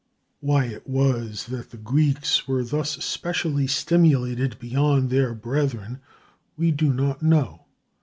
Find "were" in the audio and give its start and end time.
2.47-2.63